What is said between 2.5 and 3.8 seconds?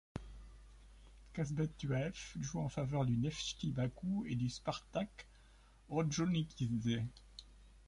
en faveur du Neftchi